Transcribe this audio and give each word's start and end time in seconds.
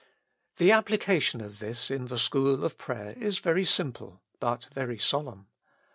The 0.57 0.71
application 0.71 1.41
of 1.41 1.59
this 1.59 1.91
in 1.91 2.05
the 2.07 2.17
school 2.17 2.65
of 2.65 2.79
prayer 2.79 3.13
is 3.19 3.37
very 3.37 3.65
simple, 3.65 4.19
but 4.39 4.65
very 4.73 4.97
solemn. 4.97 5.45